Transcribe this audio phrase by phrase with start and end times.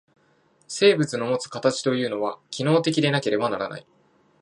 [0.67, 3.85] 生物のもつ形というのは、機能的でなければならない。